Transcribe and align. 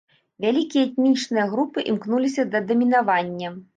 Вялікія 0.45 0.85
этнічныя 0.87 1.45
групы 1.51 1.83
імкнуліся 1.93 2.47
да 2.55 2.63
дамінавання. 2.73 3.57